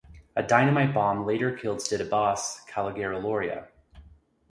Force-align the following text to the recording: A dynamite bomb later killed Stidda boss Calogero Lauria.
A 0.35 0.41
dynamite 0.41 0.95
bomb 0.95 1.27
later 1.27 1.55
killed 1.55 1.77
Stidda 1.77 2.09
boss 2.09 2.65
Calogero 2.65 3.21
Lauria. 3.21 3.67